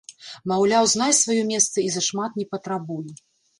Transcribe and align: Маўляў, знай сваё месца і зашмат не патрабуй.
Маўляў, 0.51 0.87
знай 0.93 1.13
сваё 1.19 1.43
месца 1.53 1.77
і 1.85 1.93
зашмат 1.99 2.43
не 2.43 2.49
патрабуй. 2.55 3.07